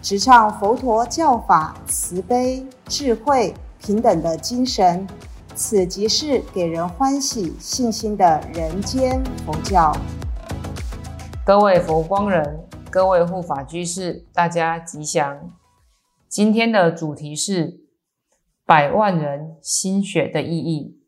[0.00, 5.04] 直唱佛陀教法慈悲、智慧、平等的精神，
[5.56, 9.92] 此即是给人欢喜、信心的人间佛教。
[11.44, 15.52] 各位佛光人，各位护法居士，大家吉祥。
[16.28, 17.80] 今天的主题是
[18.64, 21.00] 百万人心血的意义。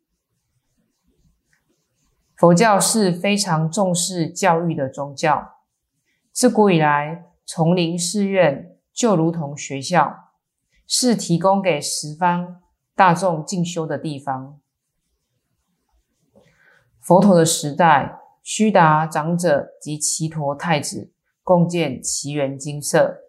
[2.37, 5.59] 佛教是非常重视教育的宗教，
[6.33, 8.67] 自古以来，丛林寺院。
[9.01, 10.35] 就如同学校
[10.87, 12.61] 是提供给十方
[12.95, 14.61] 大众进修的地方。
[17.01, 23.23] 佛陀的时代，须达长者及祇陀太子共建奇园精舍，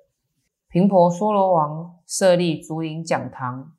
[0.67, 3.71] 频婆娑罗王设立竹林讲堂，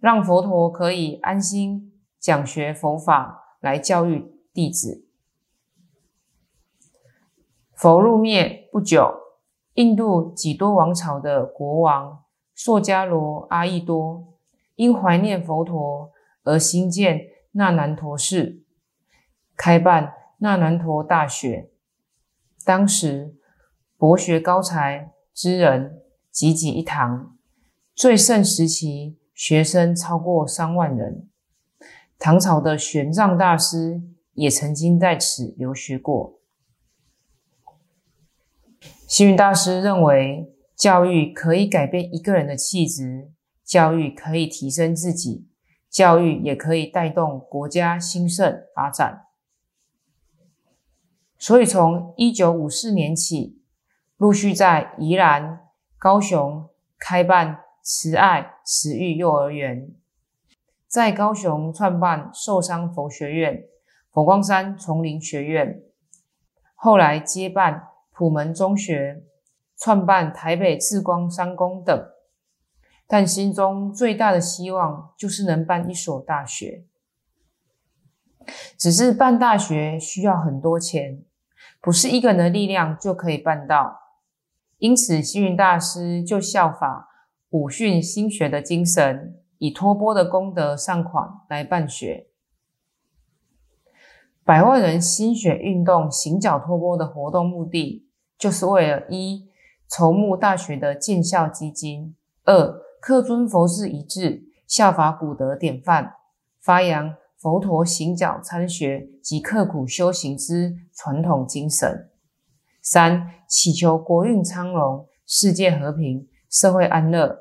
[0.00, 5.08] 让佛陀可以安心讲学佛法，来教育弟子。
[7.74, 9.23] 佛入灭不久。
[9.74, 12.22] 印度几多王朝的国王
[12.54, 14.34] 硕迦罗阿逸多，
[14.76, 16.12] 因怀念佛陀
[16.44, 17.22] 而兴建
[17.52, 18.62] 那南陀寺，
[19.56, 21.70] 开办那南陀大学。
[22.64, 23.34] 当时
[23.98, 27.36] 博学高才之人济济一堂，
[27.96, 31.28] 最盛时期学生超过三万人。
[32.16, 34.00] 唐朝的玄奘大师
[34.34, 36.38] 也曾经在此留学过。
[39.14, 43.30] 星云大师认为，教育可以改变一个人的气质，
[43.62, 45.46] 教育可以提升自己，
[45.88, 49.26] 教育也可以带动国家兴盛发展。
[51.38, 53.62] 所以，从一九五四年起，
[54.16, 55.60] 陆续在宜兰、
[55.96, 59.94] 高雄开办慈爱慈育幼儿园，
[60.88, 63.62] 在高雄创办寿山佛学院、
[64.10, 65.80] 佛光山丛林学院，
[66.74, 67.90] 后来接办。
[68.16, 69.24] 普门中学
[69.76, 72.06] 创办台北智光三公等，
[73.08, 76.84] 但心中最大的希望就是能办一所大学。
[78.78, 81.24] 只是办大学需要很多钱，
[81.80, 84.00] 不是一个人的力量就可以办到。
[84.78, 87.08] 因此，星云大师就效法
[87.50, 92.28] 武训心学的精神，以托钵的功德善款来办学。
[94.44, 98.03] 百万人心血运动行脚托钵的活动目的。
[98.38, 99.48] 就是为了一
[99.88, 106.14] 筹募大学的建校基金，二克尊佛事一致，效法古德典范，
[106.60, 112.08] 发扬佛陀行脚参学及刻苦修行之传统精神；
[112.82, 117.38] 三祈求国运昌隆，世界和平，社会安乐，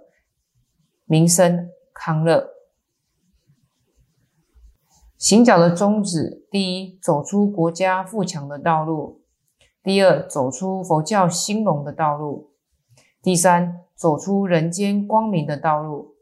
[1.06, 2.50] 民生康乐。
[5.18, 9.23] 行脚的宗旨：第一，走出国家富强的道路。
[9.84, 12.52] 第二，走出佛教兴隆的道路；
[13.22, 16.16] 第三，走出人间光明的道路；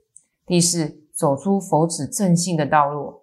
[0.48, 3.22] 第四，走出佛子正信的道路。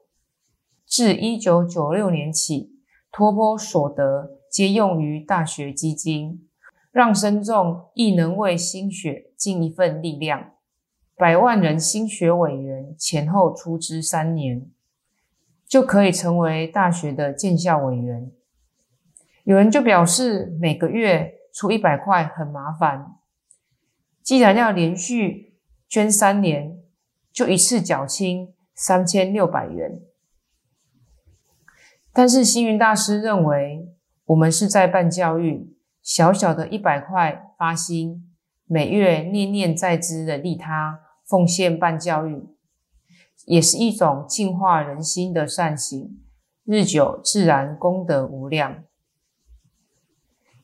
[0.87, 2.71] 自一九九六年起，
[3.11, 6.49] 托钵所得皆用于大学基金，
[6.93, 10.53] 让僧众亦能为心血尽一份力量。
[11.17, 14.71] 百万人心学委员前后出资三年，
[15.67, 18.31] 就可以成为大学的建校委员。
[19.49, 23.15] 有人就表示，每个月出一百块很麻烦，
[24.23, 26.83] 既然要连续捐三年，
[27.33, 30.03] 就一次缴清三千六百元。
[32.13, 33.89] 但是星云大师认为，
[34.27, 38.31] 我们是在办教育，小小的一百块发心，
[38.67, 42.51] 每月念念在兹的利他奉献办教育，
[43.47, 46.23] 也是一种净化人心的善行，
[46.67, 48.85] 日久自然功德无量。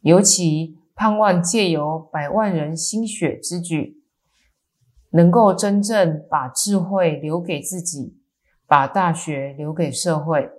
[0.05, 4.03] 尤其盼望借由百万人心血之举，
[5.13, 8.19] 能够真正把智慧留给自己，
[8.67, 10.51] 把大学留给社会，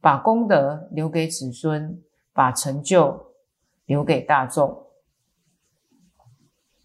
[0.00, 2.02] 把功德留给子孙，
[2.32, 3.32] 把成就
[3.86, 4.86] 留给大众。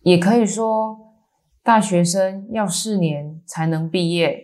[0.02, 1.16] 也可以说，
[1.64, 4.44] 大学生要四年才能毕业，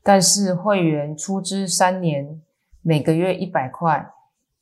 [0.00, 2.40] 但是会员出资三年，
[2.82, 4.12] 每个月一百块，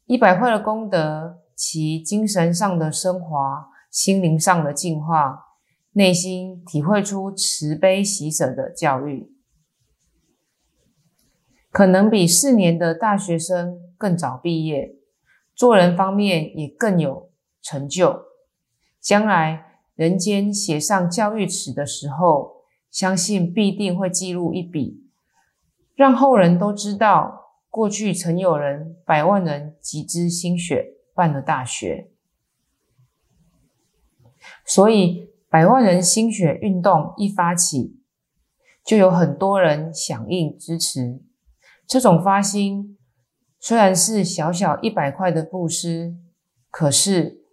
[0.07, 1.44] 一百块的功德。
[1.57, 5.41] 其精神上的升华、心灵上的净化，
[5.93, 9.33] 内心体会出慈悲喜舍的教育，
[11.71, 14.97] 可能比四年的大学生更早毕业，
[15.55, 17.31] 做人方面也更有
[17.63, 18.23] 成就。
[19.01, 25.09] 将来人间写上教育史的时候，相信必定会记录一笔，
[25.95, 32.11] 让后人都知道过去曾有人百万人集资心血办了大学。
[34.67, 37.99] 所以，百万人心血运动一发起，
[38.85, 41.23] 就有很多人响应支持。
[41.87, 42.99] 这种发心
[43.59, 46.15] 虽然是小小一百块的布施，
[46.71, 47.45] 可是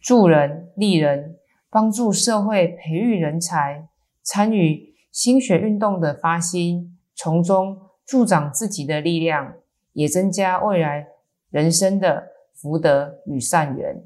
[0.00, 1.36] 助人利人，
[1.70, 3.88] 帮助社会培育人才，
[4.22, 9.54] 参与心血运动的发心，从中助长自己的力量，
[9.92, 11.06] 也增加未来
[11.50, 12.28] 人生的
[12.60, 14.04] 福德与善缘。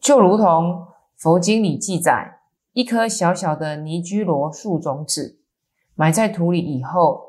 [0.00, 0.86] 就如同
[1.16, 2.40] 佛经里记载，
[2.72, 5.40] 一颗小小的尼居罗树种子
[5.96, 7.24] 埋在土里以后，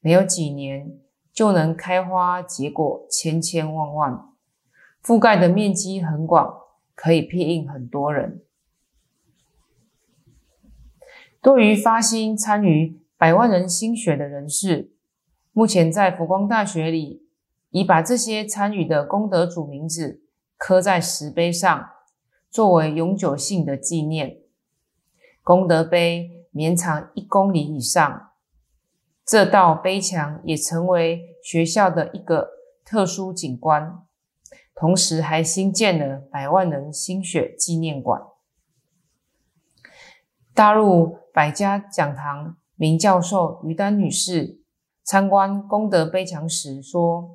[0.00, 0.98] 没有几年
[1.32, 4.32] 就能开花结果，千千万万，
[5.02, 6.54] 覆盖的面积很广，
[6.94, 8.42] 可以庇应很多人。
[11.40, 14.92] 对于发心参与百万人心血的人士，
[15.52, 17.27] 目前在佛光大学里
[17.70, 20.22] 已把这些参与的功德主名字
[20.56, 21.90] 刻在石碑上。
[22.50, 24.38] 作为永久性的纪念，
[25.42, 28.30] 功德碑绵长一公里以上，
[29.22, 32.48] 这道碑墙也成为学校的一个
[32.86, 34.02] 特殊景观。
[34.74, 38.22] 同时，还新建了百万人心血纪念馆。
[40.54, 44.62] 大陆百家讲堂名教授于丹女士
[45.04, 47.28] 参观功德碑墙时说：“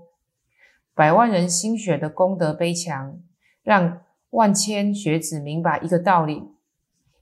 [0.93, 3.19] 百万人心血的功德碑墙，
[3.61, 4.01] 让。”
[4.33, 6.41] 万千学子明白一个道理：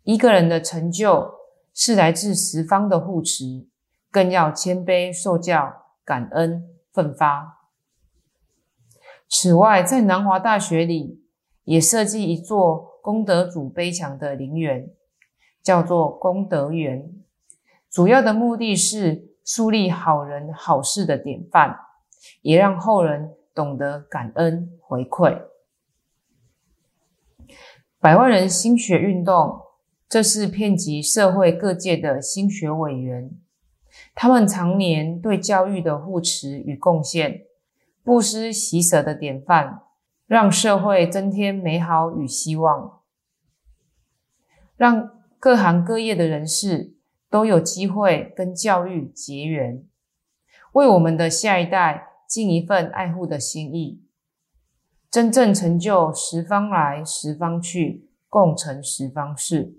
[0.04, 1.34] 一个人的成就
[1.74, 3.68] 是来自十方的护持，
[4.10, 6.64] 更要谦卑受教、感恩
[6.94, 7.68] 奋发。
[9.28, 11.22] 此外，在南华大学里
[11.66, 14.90] 也设计一座功德主碑墙的陵园，
[15.62, 17.12] 叫做功德园。
[17.90, 21.78] 主要的目的是树立好人好事的典范，
[22.42, 25.44] 也让后人懂得感恩回馈。
[28.00, 29.62] 百万人心学运动，
[30.10, 33.32] 这是遍及社会各界的心学委员，
[34.16, 37.46] 他们常年对教育的护持与贡献，
[38.04, 39.84] 不施喜舍的典范，
[40.26, 43.02] 让社会增添美好与希望，
[44.76, 46.96] 让各行各业的人士
[47.30, 49.84] 都有机会跟教育结缘，
[50.72, 54.02] 为我们的下一代尽一份爱护的心意。
[55.10, 59.78] 真正成就十方来十方去，共成十方事。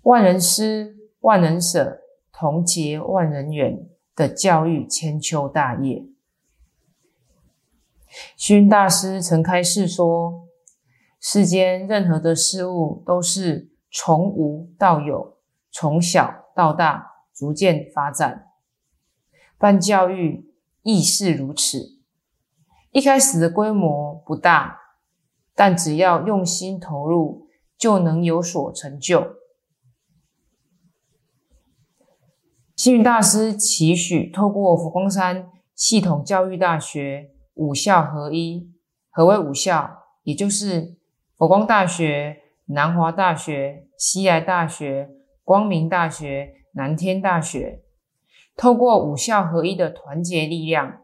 [0.00, 2.00] 万人施，万人舍，
[2.32, 3.86] 同结万人缘
[4.16, 6.06] 的教育千秋大业。
[8.38, 10.48] 熏大师曾开示说：
[11.20, 15.36] 世间任何的事物都是从无到有，
[15.70, 18.46] 从小到大逐渐发展。
[19.58, 20.53] 办教育
[20.84, 21.98] 亦是如此。
[22.92, 24.78] 一开始的规模不大，
[25.56, 29.34] 但只要用心投入，就能有所成就。
[32.76, 38.70] 星云大师期许透过佛光山系统教育大学五校合一。
[39.10, 40.02] 何为五校？
[40.24, 40.96] 也就是
[41.36, 45.10] 佛光大学、南华大学、西来大学、
[45.44, 47.83] 光明大学、南天大学，
[48.56, 51.00] 透过五校合一的团结力量，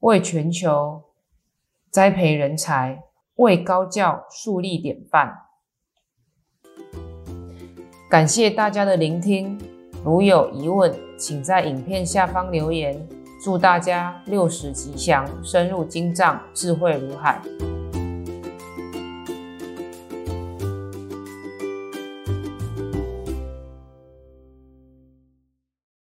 [0.00, 1.04] 为全球。
[1.90, 3.04] 栽培人才，
[3.36, 5.38] 为高教树立典范。
[8.10, 9.58] 感谢大家的聆听，
[10.04, 13.08] 如有疑问，请在影片下方留言。
[13.42, 17.40] 祝大家六十吉祥，深入经藏，智慧如海。